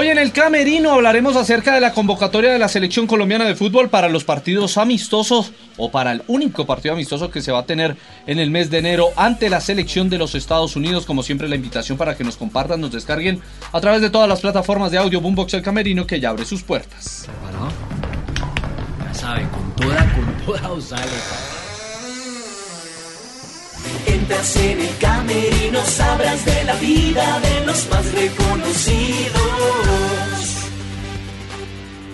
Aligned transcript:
Hoy 0.00 0.06
en 0.10 0.18
el 0.18 0.30
Camerino 0.30 0.92
hablaremos 0.92 1.34
acerca 1.34 1.74
de 1.74 1.80
la 1.80 1.92
convocatoria 1.92 2.52
de 2.52 2.60
la 2.60 2.68
selección 2.68 3.08
colombiana 3.08 3.46
de 3.46 3.56
fútbol 3.56 3.90
para 3.90 4.08
los 4.08 4.22
partidos 4.22 4.78
amistosos 4.78 5.50
o 5.76 5.90
para 5.90 6.12
el 6.12 6.22
único 6.28 6.66
partido 6.66 6.94
amistoso 6.94 7.32
que 7.32 7.42
se 7.42 7.50
va 7.50 7.58
a 7.58 7.66
tener 7.66 7.96
en 8.28 8.38
el 8.38 8.48
mes 8.52 8.70
de 8.70 8.78
enero 8.78 9.08
ante 9.16 9.50
la 9.50 9.60
selección 9.60 10.08
de 10.08 10.18
los 10.18 10.36
Estados 10.36 10.76
Unidos. 10.76 11.04
Como 11.04 11.24
siempre 11.24 11.48
la 11.48 11.56
invitación 11.56 11.98
para 11.98 12.16
que 12.16 12.22
nos 12.22 12.36
compartan, 12.36 12.80
nos 12.80 12.92
descarguen 12.92 13.42
a 13.72 13.80
través 13.80 14.00
de 14.00 14.08
todas 14.08 14.28
las 14.28 14.40
plataformas 14.40 14.92
de 14.92 14.98
audio 14.98 15.20
Boombox 15.20 15.54
El 15.54 15.62
Camerino 15.62 16.06
que 16.06 16.20
ya 16.20 16.28
abre 16.28 16.44
sus 16.44 16.62
puertas. 16.62 17.26
Ya 19.04 19.14
saben, 19.14 19.48
con 19.48 19.74
toda, 19.74 20.14
con 20.14 20.46
toda 20.46 20.70
os 20.74 20.84
sale. 20.90 21.57
En 24.30 24.78
el 24.78 24.96
camerino, 24.98 25.82
sabrás 25.86 26.44
de 26.44 26.64
la 26.64 26.74
vida 26.74 27.40
de 27.40 27.64
los 27.64 27.88
más 27.88 28.12
reconocidos. 28.12 29.38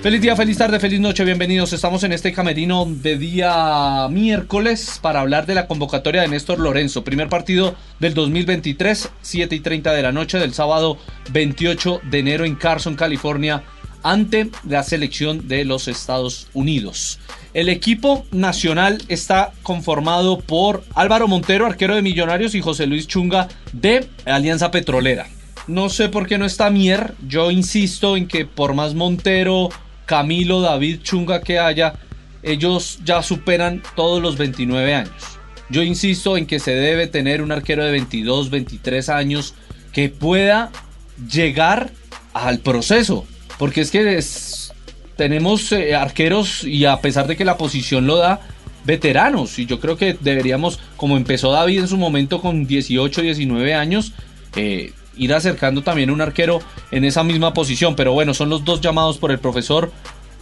Feliz 0.00 0.20
día, 0.20 0.36
feliz 0.36 0.56
tarde, 0.56 0.78
feliz 0.78 1.00
noche, 1.00 1.24
bienvenidos. 1.24 1.72
Estamos 1.72 2.04
en 2.04 2.12
este 2.12 2.32
camerino 2.32 2.86
de 2.86 3.18
día 3.18 4.06
miércoles 4.12 5.00
para 5.02 5.22
hablar 5.22 5.46
de 5.46 5.56
la 5.56 5.66
convocatoria 5.66 6.22
de 6.22 6.28
Néstor 6.28 6.60
Lorenzo. 6.60 7.02
Primer 7.02 7.28
partido 7.28 7.74
del 7.98 8.14
2023, 8.14 9.10
7 9.20 9.56
y 9.56 9.60
30 9.60 9.92
de 9.92 10.02
la 10.02 10.12
noche 10.12 10.38
del 10.38 10.54
sábado 10.54 10.98
28 11.32 12.00
de 12.10 12.18
enero 12.20 12.44
en 12.44 12.54
Carson, 12.54 12.94
California, 12.94 13.64
ante 14.04 14.50
la 14.68 14.84
selección 14.84 15.48
de 15.48 15.64
los 15.64 15.88
Estados 15.88 16.46
Unidos. 16.54 17.18
El 17.54 17.68
equipo 17.68 18.26
nacional 18.30 19.02
está 19.08 19.52
conformado 19.62 20.38
por 20.38 20.84
Álvaro 20.94 21.26
Montero, 21.26 21.66
arquero 21.66 21.96
de 21.96 22.02
Millonarios, 22.02 22.54
y 22.54 22.60
José 22.60 22.86
Luis 22.86 23.08
Chunga 23.08 23.48
de 23.72 24.08
Alianza 24.26 24.70
Petrolera. 24.70 25.26
No 25.66 25.88
sé 25.88 26.10
por 26.10 26.26
qué 26.26 26.36
no 26.36 26.44
está 26.44 26.68
Mier. 26.70 27.14
Yo 27.26 27.50
insisto 27.50 28.16
en 28.16 28.28
que 28.28 28.44
por 28.44 28.74
más 28.74 28.94
Montero, 28.94 29.70
Camilo, 30.04 30.60
David, 30.60 31.00
Chunga 31.02 31.40
que 31.40 31.58
haya, 31.58 31.94
ellos 32.42 32.98
ya 33.04 33.22
superan 33.22 33.82
todos 33.96 34.20
los 34.20 34.36
29 34.36 34.94
años. 34.94 35.38
Yo 35.70 35.82
insisto 35.82 36.36
en 36.36 36.46
que 36.46 36.58
se 36.58 36.74
debe 36.74 37.06
tener 37.06 37.40
un 37.40 37.50
arquero 37.50 37.84
de 37.84 37.92
22, 37.92 38.50
23 38.50 39.08
años 39.08 39.54
que 39.92 40.10
pueda 40.10 40.70
llegar 41.30 41.90
al 42.34 42.58
proceso. 42.58 43.26
Porque 43.58 43.80
es 43.80 43.90
que 43.90 44.20
tenemos 45.16 45.70
eh, 45.72 45.94
arqueros 45.94 46.64
y 46.64 46.84
a 46.84 47.00
pesar 47.00 47.26
de 47.26 47.36
que 47.36 47.44
la 47.44 47.56
posición 47.56 48.06
lo 48.06 48.16
da, 48.16 48.40
veteranos. 48.84 49.58
Y 49.58 49.66
yo 49.66 49.80
creo 49.80 49.96
que 49.96 50.16
deberíamos, 50.20 50.78
como 50.96 51.16
empezó 51.16 51.52
David 51.52 51.80
en 51.80 51.88
su 51.88 51.96
momento 51.96 52.40
con 52.40 52.66
18, 52.66 53.22
19 53.22 53.74
años, 53.74 54.12
eh, 54.56 54.92
ir 55.16 55.32
acercando 55.32 55.82
también 55.82 56.10
un 56.10 56.20
arquero 56.20 56.60
en 56.90 57.04
esa 57.04 57.22
misma 57.24 57.54
posición. 57.54 57.96
Pero 57.96 58.12
bueno, 58.12 58.34
son 58.34 58.48
los 58.48 58.64
dos 58.64 58.80
llamados 58.80 59.18
por 59.18 59.30
el 59.30 59.38
profesor 59.38 59.92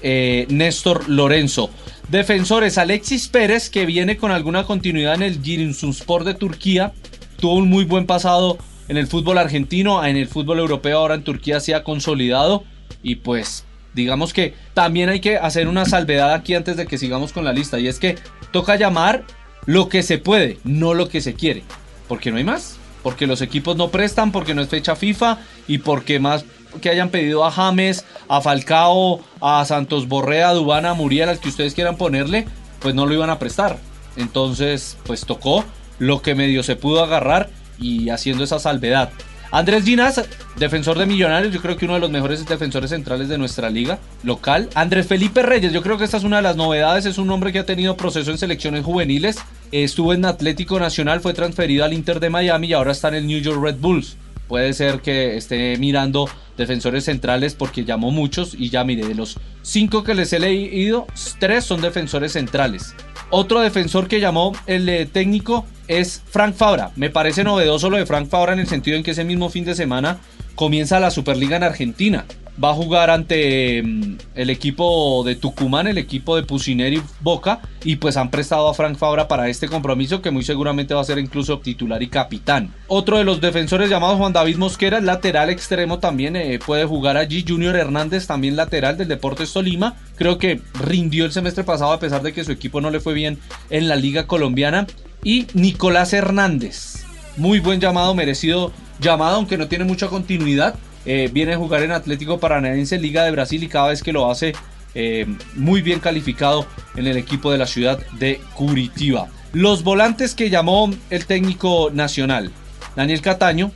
eh, 0.02 0.46
Néstor 0.48 1.08
Lorenzo. 1.08 1.70
Defensores, 2.08 2.78
Alexis 2.78 3.28
Pérez, 3.28 3.70
que 3.70 3.86
viene 3.86 4.16
con 4.16 4.32
alguna 4.32 4.64
continuidad 4.64 5.14
en 5.14 5.22
el 5.22 5.42
Giresunspor 5.42 6.24
de 6.24 6.34
Turquía. 6.34 6.92
Tuvo 7.38 7.54
un 7.54 7.68
muy 7.68 7.84
buen 7.84 8.06
pasado 8.06 8.58
en 8.88 8.96
el 8.96 9.06
fútbol 9.06 9.38
argentino, 9.38 10.04
en 10.04 10.16
el 10.16 10.28
fútbol 10.28 10.58
europeo, 10.58 10.98
ahora 10.98 11.14
en 11.14 11.24
Turquía 11.24 11.60
se 11.60 11.74
ha 11.74 11.84
consolidado. 11.84 12.64
Y 13.02 13.16
pues 13.16 13.64
digamos 13.94 14.32
que 14.32 14.54
también 14.74 15.08
hay 15.08 15.20
que 15.20 15.36
hacer 15.36 15.68
una 15.68 15.84
salvedad 15.84 16.32
aquí 16.32 16.54
antes 16.54 16.76
de 16.76 16.86
que 16.86 16.98
sigamos 16.98 17.32
con 17.32 17.44
la 17.44 17.52
lista. 17.52 17.78
Y 17.78 17.88
es 17.88 17.98
que 17.98 18.16
toca 18.52 18.76
llamar 18.76 19.24
lo 19.66 19.88
que 19.88 20.02
se 20.02 20.18
puede, 20.18 20.58
no 20.64 20.94
lo 20.94 21.08
que 21.08 21.20
se 21.20 21.34
quiere. 21.34 21.62
Porque 22.08 22.30
no 22.30 22.38
hay 22.38 22.44
más. 22.44 22.76
Porque 23.02 23.26
los 23.26 23.42
equipos 23.42 23.76
no 23.76 23.90
prestan, 23.90 24.30
porque 24.30 24.54
no 24.54 24.62
es 24.62 24.68
fecha 24.68 24.94
FIFA 24.94 25.38
y 25.66 25.78
porque 25.78 26.20
más 26.20 26.44
que 26.80 26.88
hayan 26.88 27.10
pedido 27.10 27.44
a 27.44 27.50
James, 27.50 28.04
a 28.28 28.40
Falcao, 28.40 29.20
a 29.40 29.64
Santos 29.64 30.08
Borrea, 30.08 30.50
a 30.50 30.54
Dubana, 30.54 30.90
a 30.90 30.94
Muriel, 30.94 31.28
al 31.28 31.40
que 31.40 31.48
ustedes 31.48 31.74
quieran 31.74 31.96
ponerle, 31.96 32.46
pues 32.80 32.94
no 32.94 33.06
lo 33.06 33.14
iban 33.14 33.30
a 33.30 33.38
prestar. 33.38 33.78
Entonces, 34.16 34.96
pues 35.04 35.26
tocó 35.26 35.64
lo 35.98 36.22
que 36.22 36.34
medio 36.34 36.62
se 36.62 36.76
pudo 36.76 37.02
agarrar 37.02 37.50
y 37.78 38.10
haciendo 38.10 38.44
esa 38.44 38.58
salvedad. 38.58 39.10
Andrés 39.52 39.84
Ginás, 39.84 40.18
defensor 40.56 40.98
de 40.98 41.04
Millonarios, 41.04 41.52
yo 41.52 41.60
creo 41.60 41.76
que 41.76 41.84
uno 41.84 41.92
de 41.92 42.00
los 42.00 42.10
mejores 42.10 42.42
defensores 42.46 42.88
centrales 42.88 43.28
de 43.28 43.36
nuestra 43.36 43.68
liga 43.68 43.98
local. 44.22 44.70
Andrés 44.74 45.06
Felipe 45.06 45.42
Reyes, 45.42 45.74
yo 45.74 45.82
creo 45.82 45.98
que 45.98 46.04
esta 46.04 46.16
es 46.16 46.24
una 46.24 46.36
de 46.36 46.42
las 46.42 46.56
novedades, 46.56 47.04
es 47.04 47.18
un 47.18 47.28
hombre 47.30 47.52
que 47.52 47.58
ha 47.58 47.66
tenido 47.66 47.94
proceso 47.94 48.30
en 48.30 48.38
selecciones 48.38 48.82
juveniles. 48.82 49.36
Estuvo 49.70 50.14
en 50.14 50.24
Atlético 50.24 50.80
Nacional, 50.80 51.20
fue 51.20 51.34
transferido 51.34 51.84
al 51.84 51.92
Inter 51.92 52.18
de 52.18 52.30
Miami 52.30 52.68
y 52.68 52.72
ahora 52.72 52.92
está 52.92 53.08
en 53.08 53.14
el 53.16 53.26
New 53.26 53.40
York 53.40 53.62
Red 53.62 53.76
Bulls. 53.76 54.16
Puede 54.48 54.72
ser 54.72 55.02
que 55.02 55.36
esté 55.36 55.76
mirando 55.76 56.30
defensores 56.56 57.04
centrales 57.04 57.54
porque 57.54 57.84
llamó 57.84 58.10
muchos 58.10 58.54
y 58.54 58.70
ya 58.70 58.84
mire, 58.84 59.06
de 59.06 59.14
los 59.14 59.38
cinco 59.60 60.02
que 60.02 60.14
les 60.14 60.32
he 60.32 60.38
leído, 60.38 61.06
tres 61.38 61.64
son 61.64 61.82
defensores 61.82 62.32
centrales. 62.32 62.94
Otro 63.28 63.60
defensor 63.60 64.08
que 64.08 64.20
llamó 64.20 64.52
el 64.66 64.88
eh, 64.88 65.04
técnico 65.04 65.66
es 66.00 66.22
Frank 66.26 66.54
Fabra. 66.54 66.90
Me 66.96 67.10
parece 67.10 67.44
novedoso 67.44 67.90
lo 67.90 67.96
de 67.96 68.06
Frank 68.06 68.28
Fabra 68.28 68.52
en 68.52 68.60
el 68.60 68.66
sentido 68.66 68.96
en 68.96 69.02
que 69.02 69.12
ese 69.12 69.24
mismo 69.24 69.50
fin 69.50 69.64
de 69.64 69.74
semana 69.74 70.18
comienza 70.54 71.00
la 71.00 71.10
Superliga 71.10 71.56
en 71.56 71.62
Argentina. 71.62 72.24
Va 72.62 72.70
a 72.70 72.74
jugar 72.74 73.08
ante 73.08 73.82
mm, 73.82 74.16
el 74.34 74.50
equipo 74.50 75.24
de 75.24 75.36
Tucumán, 75.36 75.86
el 75.86 75.96
equipo 75.96 76.36
de 76.36 76.42
Pusineri 76.42 77.02
Boca, 77.20 77.60
y 77.82 77.96
pues 77.96 78.18
han 78.18 78.30
prestado 78.30 78.68
a 78.68 78.74
Frank 78.74 78.98
Fabra 78.98 79.26
para 79.26 79.48
este 79.48 79.68
compromiso 79.68 80.20
que 80.20 80.30
muy 80.30 80.44
seguramente 80.44 80.92
va 80.92 81.00
a 81.00 81.04
ser 81.04 81.18
incluso 81.18 81.60
titular 81.60 82.02
y 82.02 82.08
capitán. 82.08 82.70
Otro 82.88 83.16
de 83.16 83.24
los 83.24 83.40
defensores 83.40 83.88
llamado 83.88 84.18
Juan 84.18 84.34
David 84.34 84.58
Mosquera, 84.58 85.00
lateral 85.00 85.48
extremo 85.48 85.98
también 85.98 86.36
eh, 86.36 86.58
puede 86.64 86.84
jugar 86.84 87.16
allí. 87.16 87.42
Junior 87.46 87.74
Hernández, 87.74 88.26
también 88.26 88.54
lateral 88.54 88.98
del 88.98 89.08
Deportes 89.08 89.52
Tolima. 89.52 89.96
Creo 90.16 90.36
que 90.36 90.60
rindió 90.78 91.24
el 91.24 91.32
semestre 91.32 91.64
pasado 91.64 91.92
a 91.92 92.00
pesar 92.00 92.20
de 92.22 92.34
que 92.34 92.44
su 92.44 92.52
equipo 92.52 92.82
no 92.82 92.90
le 92.90 93.00
fue 93.00 93.14
bien 93.14 93.38
en 93.70 93.88
la 93.88 93.96
Liga 93.96 94.26
Colombiana 94.26 94.86
y 95.22 95.46
Nicolás 95.54 96.12
Hernández. 96.12 97.04
Muy 97.36 97.60
buen 97.60 97.80
llamado, 97.80 98.14
merecido 98.14 98.72
llamado, 99.00 99.36
aunque 99.36 99.58
no 99.58 99.68
tiene 99.68 99.84
mucha 99.84 100.08
continuidad. 100.08 100.74
Eh, 101.04 101.30
viene 101.32 101.54
a 101.54 101.58
jugar 101.58 101.82
en 101.82 101.92
Atlético 101.92 102.38
Paranaense, 102.38 102.98
Liga 102.98 103.24
de 103.24 103.30
Brasil, 103.30 103.62
y 103.62 103.68
cada 103.68 103.88
vez 103.88 104.02
que 104.02 104.12
lo 104.12 104.30
hace, 104.30 104.52
eh, 104.94 105.26
muy 105.54 105.82
bien 105.82 106.00
calificado 106.00 106.66
en 106.96 107.06
el 107.06 107.16
equipo 107.16 107.50
de 107.50 107.58
la 107.58 107.66
ciudad 107.66 107.98
de 108.18 108.40
Curitiba. 108.54 109.28
Los 109.52 109.82
volantes 109.82 110.34
que 110.34 110.50
llamó 110.50 110.90
el 111.10 111.26
técnico 111.26 111.90
nacional: 111.92 112.52
Daniel 112.94 113.20
Cataño, 113.20 113.72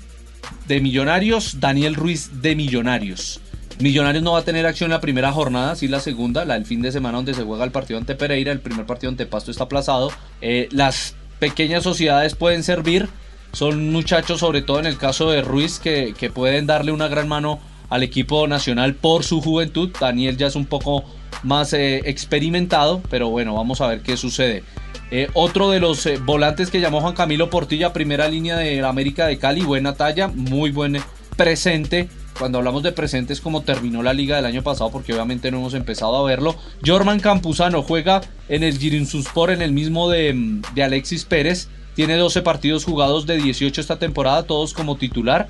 de 0.69 0.81
Millonarios, 0.81 1.61
Daniel 1.61 1.95
Ruiz, 1.95 2.43
de 2.43 2.55
Millonarios. 2.55 3.41
Millonarios 3.79 4.25
no 4.25 4.33
va 4.33 4.39
a 4.39 4.45
tener 4.45 4.65
acción 4.65 4.89
la 4.89 5.03
primera 5.03 5.33
jornada, 5.33 5.77
sí 5.77 5.87
la 5.87 6.01
segunda, 6.01 6.47
la 6.47 6.55
del 6.55 6.65
fin 6.65 6.81
de 6.81 6.93
semana 6.93 7.17
donde 7.17 7.35
se 7.35 7.43
juega 7.43 7.65
el 7.65 7.73
partido 7.73 7.99
ante 7.99 8.15
Pereira, 8.15 8.51
el 8.51 8.61
primer 8.61 8.87
partido 8.87 9.11
ante 9.11 9.27
Pasto 9.27 9.51
está 9.51 9.65
aplazado. 9.65 10.11
Eh, 10.41 10.69
las 10.71 11.15
pequeñas 11.39 11.83
sociedades 11.83 12.35
pueden 12.35 12.63
servir. 12.63 13.09
Son 13.53 13.91
muchachos, 13.91 14.41
sobre 14.41 14.63
todo 14.63 14.79
en 14.79 14.87
el 14.87 14.99
caso 14.99 15.31
de 15.31 15.43
Ruiz, 15.43 15.79
que, 15.79 16.31
pueden 16.35 16.67
darle 16.67 16.93
una 16.93 17.09
gran 17.09 17.29
mano 17.29 17.61
al 17.89 18.03
equipo 18.03 18.47
nacional 18.47 18.95
por 18.95 19.25
su 19.25 19.41
juventud. 19.41 19.91
Daniel 19.99 20.37
ya 20.37 20.49
es 20.49 20.57
un 20.57 20.67
poco 20.67 21.05
más 21.43 21.73
eh, 21.73 22.03
experimentado, 22.05 23.01
pero 23.09 23.31
bueno, 23.31 23.55
vamos 23.55 23.81
a 23.81 23.87
ver 23.87 24.03
qué 24.03 24.17
sucede. 24.17 24.63
Eh, 25.11 25.29
otro 25.35 25.71
de 25.71 25.81
los 25.81 26.05
eh, 26.07 26.19
volantes 26.19 26.71
que 26.71 26.81
llamó 26.81 27.01
Juan 27.01 27.15
Camilo 27.15 27.49
Portilla, 27.49 27.93
primera 27.93 28.29
línea 28.29 28.57
de 28.57 28.85
América 28.85 29.27
de 29.27 29.39
Cali, 29.39 29.63
buena 29.63 29.95
talla, 29.95 30.29
muy 30.29 30.71
buen 30.71 30.99
presente. 31.37 32.09
Cuando 32.39 32.59
hablamos 32.59 32.83
de 32.83 32.93
presentes, 32.93 33.41
como 33.41 33.63
terminó 33.63 34.03
la 34.03 34.13
liga 34.13 34.37
del 34.37 34.45
año 34.45 34.63
pasado, 34.63 34.91
porque 34.91 35.15
obviamente 35.15 35.51
no 35.51 35.59
hemos 35.59 35.75
empezado 35.75 36.17
a 36.17 36.25
verlo. 36.25 36.55
Jorman 36.85 37.21
Campuzano 37.21 37.83
juega 37.83 38.21
en 38.49 38.63
el 38.63 38.79
Girinsuspor, 38.79 39.51
en 39.51 39.63
el 39.63 39.73
mismo 39.73 40.11
de, 40.11 40.61
Alexis 40.83 41.25
Pérez. 41.25 41.69
Tiene 41.95 42.17
12 42.17 42.43
partidos 42.43 42.85
jugados 42.85 43.27
de 43.27 43.39
18 43.39 43.81
esta 43.81 43.99
temporada, 43.99 44.43
todos 44.43 44.75
como 44.75 44.97
titular. 44.97 45.49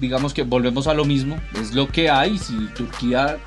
Digamos 0.00 0.32
que 0.32 0.44
volvemos 0.44 0.86
a 0.86 0.94
lo 0.94 1.04
mismo, 1.04 1.36
es 1.60 1.74
lo 1.74 1.88
que 1.88 2.08
hay. 2.08 2.38
Si 2.38 2.54
Turquía 2.76 3.38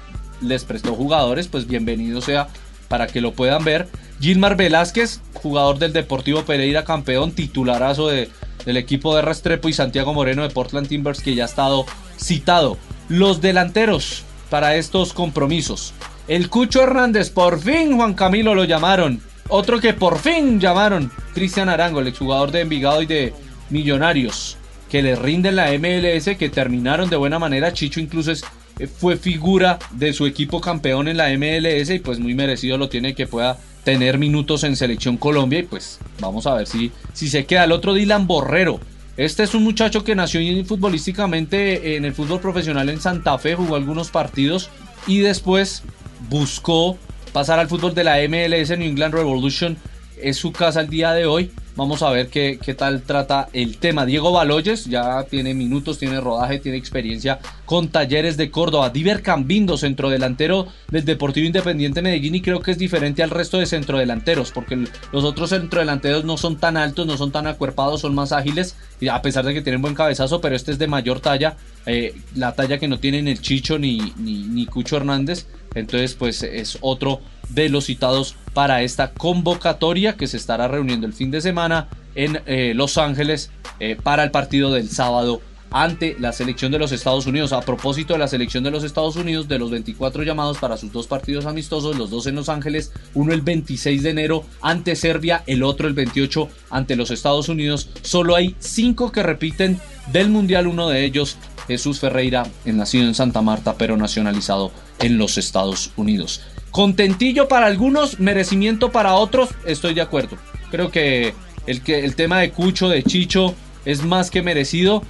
les 0.42 0.66
prestó 0.66 0.94
jugadores, 0.94 1.48
pues 1.48 1.68
bienvenido 1.68 2.20
sea 2.20 2.50
para 2.90 3.08
que 3.08 3.22
lo 3.22 3.32
puedan 3.32 3.64
ver. 3.64 3.88
Gilmar 4.20 4.58
Velázquez, 4.58 5.22
jugador 5.34 5.80
del 5.80 5.94
Deportivo 5.94 6.44
Pereira, 6.44 6.84
campeón, 6.84 7.32
titularazo 7.32 8.10
de, 8.10 8.30
del 8.66 8.76
equipo 8.76 9.16
de 9.16 9.22
Restrepo 9.22 9.70
y 9.70 9.74
Santiago 9.74 10.14
Moreno 10.14 10.44
de 10.44 10.50
Portland 10.50 10.90
Timbers, 10.90 11.22
que 11.22 11.34
ya 11.34 11.44
ha 11.44 11.48
estado 11.48 11.86
citado. 12.22 12.78
Los 13.10 13.42
delanteros 13.42 14.24
para 14.50 14.76
estos 14.76 15.14
compromisos. 15.14 15.94
El 16.28 16.50
Cucho 16.50 16.84
Hernández, 16.84 17.30
por 17.30 17.60
fin 17.60 17.96
Juan 17.96 18.14
Camilo 18.14 18.56
lo 18.56 18.64
llamaron. 18.64 19.22
Otro 19.50 19.80
que 19.82 19.94
por 19.94 20.20
fin 20.20 20.60
llamaron, 20.60 21.12
Cristian 21.34 21.68
Arango, 21.68 22.00
el 22.00 22.08
exjugador 22.08 22.52
de 22.52 22.62
Envigado 22.62 23.02
y 23.02 23.06
de 23.06 23.34
Millonarios, 23.70 24.58
que 24.90 25.02
le 25.02 25.16
rinden 25.16 25.58
la 25.58 25.72
MLS, 25.74 26.38
que 26.38 26.50
terminaron 26.50 27.10
de 27.10 27.18
buena 27.18 27.38
manera. 27.38 27.74
Chicho 27.74 28.00
incluso 28.00 28.32
eh, 28.32 28.88
fue 28.88 29.18
figura 29.18 29.78
de 29.92 30.14
su 30.14 30.26
equipo 30.26 30.62
campeón 30.62 31.08
en 31.08 31.18
la 31.18 31.30
MLS 31.38 31.90
y 31.90 32.00
pues 32.00 32.20
muy 32.20 32.34
merecido 32.34 32.78
lo 32.78 32.88
tiene 32.88 33.14
que 33.14 33.28
pueda 33.28 33.58
tener 33.84 34.18
minutos 34.18 34.64
en 34.64 34.76
Selección 34.76 35.18
Colombia 35.18 35.60
y 35.60 35.64
pues 35.64 36.00
vamos 36.20 36.48
a 36.48 36.54
ver 36.54 36.68
si, 36.68 36.92
si 37.14 37.28
se 37.28 37.46
queda. 37.46 37.66
El 37.66 37.72
otro 37.74 37.94
Dylan 37.94 38.28
Borrero, 38.28 38.80
Este 39.22 39.44
es 39.44 39.54
un 39.54 39.62
muchacho 39.62 40.04
que 40.04 40.16
nació 40.16 40.42
futbolísticamente 40.66 41.96
en 41.96 42.06
el 42.06 42.14
fútbol 42.16 42.40
profesional 42.40 42.90
en 42.90 43.00
Santa 43.00 43.38
Fe, 43.38 43.54
jugó 43.54 43.76
algunos 43.76 44.10
partidos 44.10 44.72
y 45.06 45.20
después 45.20 45.84
buscó 46.28 46.98
pasar 47.32 47.60
al 47.60 47.68
fútbol 47.68 47.94
de 47.94 48.04
la 48.04 48.16
MLS 48.28 48.76
New 48.76 48.90
England 48.90 49.14
Revolution. 49.14 49.78
Es 50.20 50.38
su 50.38 50.52
casa 50.52 50.82
el 50.82 50.90
día 50.90 51.14
de 51.14 51.28
hoy 51.28 51.52
Vamos 51.76 52.04
a 52.04 52.10
ver 52.10 52.28
qué, 52.28 52.60
qué, 52.62 52.74
tal 52.74 53.02
trata 53.02 53.48
el 53.54 53.78
tema. 53.78 54.06
Diego 54.06 54.32
Baloyes 54.32 54.86
ya 54.86 55.24
tiene 55.24 55.54
minutos, 55.54 55.98
tiene 55.98 56.20
rodaje, 56.20 56.60
tiene 56.60 56.78
experiencia 56.78 57.40
con 57.66 57.88
Talleres 57.88 58.36
de 58.36 58.52
Córdoba. 58.52 58.90
Diver 58.90 59.22
Cambindo, 59.22 59.78
centrodelantero 59.78 60.68
del 60.90 61.06
Deportivo 61.06 61.48
Independiente 61.48 62.02
Medellín 62.02 62.36
y 62.36 62.42
creo 62.42 62.60
que 62.60 62.72
es 62.72 62.78
diferente 62.78 63.24
al 63.24 63.30
resto 63.30 63.58
de 63.58 63.66
centrodelanteros 63.66 64.52
porque 64.52 64.86
los 65.12 65.24
otros 65.24 65.52
centrodelanteros 65.52 66.26
no 66.26 66.38
son 66.38 66.58
tan 66.58 66.76
altos, 66.76 67.08
no 67.08 67.18
son 67.18 67.32
tan 67.32 67.48
acuerpados, 67.48 68.02
son 68.02 68.16
más 68.16 68.32
ágiles 68.32 68.76
a 69.10 69.22
pesar 69.22 69.46
de 69.46 69.54
que 69.54 69.62
tienen 69.62 69.82
buen 69.82 69.96
cabezazo, 69.96 70.42
pero 70.42 70.56
este 70.56 70.72
es 70.72 70.80
de 70.80 70.88
mayor 70.88 71.20
talla, 71.20 71.58
eh, 71.86 72.14
la 72.36 72.54
talla 72.54 72.78
que 72.78 72.88
no 72.88 73.00
tienen 73.00 73.28
el 73.28 73.42
Chicho 73.42 73.80
ni, 73.80 74.14
ni, 74.18 74.44
ni 74.44 74.66
Cucho 74.66 74.98
Hernández. 74.98 75.48
Entonces 75.74 76.16
pues 76.16 76.44
es 76.44 76.78
otro 76.82 77.22
de 77.50 77.70
los 77.70 77.86
citados 77.86 78.36
para 78.54 78.82
esta 78.82 79.12
convocatoria 79.12 80.18
que 80.18 80.28
se 80.28 80.38
estará 80.38 80.68
reuniendo 80.68 81.08
el 81.08 81.14
fin 81.14 81.32
de 81.32 81.42
semana 81.42 81.88
en 82.16 82.42
eh, 82.46 82.74
Los 82.76 82.98
Ángeles 82.98 83.52
eh, 83.80 83.98
para 84.02 84.24
el 84.24 84.32
partido 84.32 84.72
del 84.72 84.90
sábado 84.90 85.42
ante 85.72 86.18
la 86.20 86.34
selección 86.34 86.72
de 86.72 86.80
los 86.80 86.92
Estados 86.92 87.26
Unidos. 87.26 87.54
A 87.54 87.62
propósito 87.62 88.14
de 88.14 88.20
la 88.20 88.28
selección 88.28 88.64
de 88.64 88.72
los 88.72 88.84
Estados 88.84 89.16
Unidos, 89.16 89.48
de 89.48 89.58
los 89.58 89.72
24 89.72 90.24
llamados 90.24 90.58
para 90.58 90.78
sus 90.78 90.92
dos 90.92 91.08
partidos 91.08 91.46
amistosos, 91.46 91.98
los 91.98 92.10
dos 92.10 92.28
en 92.28 92.36
Los 92.36 92.50
Ángeles, 92.50 92.92
uno 93.14 93.34
el 93.34 93.42
26 93.42 94.04
de 94.04 94.10
enero 94.10 94.44
ante 94.62 94.96
Serbia, 94.96 95.44
el 95.48 95.64
otro 95.64 95.88
el 95.88 95.94
28 95.94 96.50
ante 96.70 96.96
los 96.96 97.10
Estados 97.10 97.50
Unidos. 97.50 97.90
Solo 98.02 98.36
hay 98.36 98.56
cinco 98.60 99.12
que 99.12 99.24
repiten 99.24 99.80
del 100.12 100.30
Mundial, 100.30 100.68
uno 100.68 100.90
de 100.90 101.06
ellos 101.06 101.38
Jesús 101.68 102.00
Ferreira, 102.00 102.46
nacido 102.66 103.06
en 103.06 103.16
Santa 103.16 103.42
Marta, 103.42 103.76
pero 103.78 103.96
nacionalizado 103.96 104.72
en 105.00 105.18
los 105.18 105.38
Estados 105.38 105.92
Unidos. 105.96 106.42
Contentillo 106.72 107.48
para 107.48 107.66
algunos, 107.68 108.20
merecimiento 108.20 108.92
para 108.92 109.14
otros, 109.16 109.50
estoy 109.66 109.94
de 109.94 110.02
acuerdo. 110.02 110.38
Creo 110.72 110.90
que 110.90 111.34
el, 111.68 111.82
que 111.82 112.00
el 112.06 112.16
tema 112.16 112.40
de 112.40 112.52
Cucho, 112.52 112.88
de 112.88 113.04
Chicho, 113.04 113.54
es 113.86 114.04
más 114.04 114.32
que 114.32 114.42
merecido. 114.42 115.04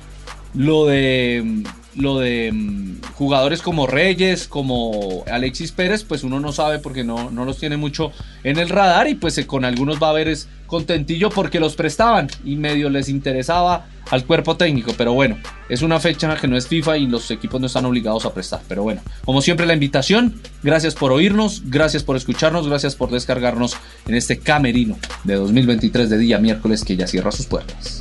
Lo 0.53 0.85
de 0.85 1.63
lo 1.95 2.19
de 2.19 2.51
mm, 2.51 3.01
jugadores 3.15 3.61
como 3.61 3.87
Reyes, 3.87 4.47
como 4.47 5.23
Alexis 5.31 5.71
Pérez, 5.71 6.03
pues 6.03 6.23
uno 6.23 6.39
no 6.39 6.51
sabe 6.51 6.79
porque 6.79 7.03
no, 7.03 7.31
no 7.31 7.45
los 7.45 7.57
tiene 7.57 7.77
mucho 7.77 8.11
en 8.43 8.57
el 8.57 8.69
radar 8.69 9.07
y 9.07 9.15
pues 9.15 9.37
eh, 9.37 9.47
con 9.47 9.65
algunos 9.65 10.01
va 10.01 10.07
a 10.07 10.11
haber 10.11 10.27
es 10.27 10.47
contentillo 10.67 11.29
porque 11.29 11.59
los 11.59 11.75
prestaban 11.75 12.29
y 12.45 12.55
medio 12.55 12.89
les 12.89 13.09
interesaba 13.09 13.87
al 14.09 14.25
cuerpo 14.25 14.57
técnico, 14.57 14.93
pero 14.97 15.13
bueno, 15.13 15.37
es 15.69 15.81
una 15.81 15.99
fecha 15.99 16.35
que 16.35 16.47
no 16.47 16.57
es 16.57 16.67
FIFA 16.67 16.97
y 16.97 17.07
los 17.07 17.29
equipos 17.29 17.59
no 17.59 17.67
están 17.67 17.85
obligados 17.85 18.25
a 18.25 18.33
prestar, 18.33 18.61
pero 18.67 18.83
bueno, 18.83 19.01
como 19.25 19.41
siempre 19.41 19.65
la 19.65 19.73
invitación, 19.73 20.41
gracias 20.63 20.95
por 20.95 21.11
oírnos, 21.11 21.63
gracias 21.65 22.03
por 22.03 22.15
escucharnos, 22.15 22.67
gracias 22.67 22.95
por 22.95 23.11
descargarnos 23.11 23.77
en 24.07 24.15
este 24.15 24.39
camerino 24.39 24.97
de 25.23 25.35
2023 25.35 26.09
de 26.09 26.17
día 26.17 26.39
miércoles 26.39 26.83
que 26.83 26.95
ya 26.95 27.07
cierra 27.07 27.31
sus 27.31 27.45
puertas. 27.45 28.00